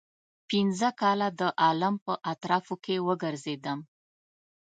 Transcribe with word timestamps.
پنځه 0.49 0.89
کاله 1.01 1.27
د 1.39 1.41
عالم 1.61 1.95
په 2.05 2.13
اطرافو 2.31 2.75
کې 2.83 2.95
وګرځېدم. 3.07 3.79